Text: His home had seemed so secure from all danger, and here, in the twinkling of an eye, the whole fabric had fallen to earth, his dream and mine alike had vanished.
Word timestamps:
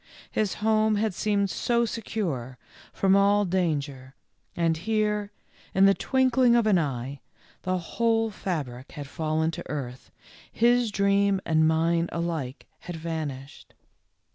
His 0.31 0.55
home 0.55 0.95
had 0.95 1.13
seemed 1.13 1.51
so 1.51 1.85
secure 1.85 2.57
from 2.91 3.15
all 3.15 3.45
danger, 3.45 4.15
and 4.55 4.75
here, 4.75 5.31
in 5.75 5.85
the 5.85 5.93
twinkling 5.93 6.55
of 6.55 6.65
an 6.65 6.79
eye, 6.79 7.19
the 7.61 7.77
whole 7.77 8.31
fabric 8.31 8.93
had 8.93 9.05
fallen 9.05 9.51
to 9.51 9.69
earth, 9.69 10.09
his 10.51 10.89
dream 10.89 11.39
and 11.45 11.67
mine 11.67 12.09
alike 12.11 12.65
had 12.79 12.95
vanished. 12.95 13.75